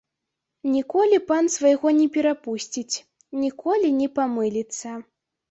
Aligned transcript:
Ніколі 0.75 1.19
пан 1.29 1.49
свайго 1.55 1.87
не 1.99 2.07
перапусціць, 2.15 2.95
ніколі 3.43 3.93
не 4.01 4.11
памыліцца. 4.19 4.97